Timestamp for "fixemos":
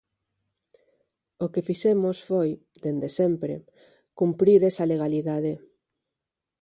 1.69-2.17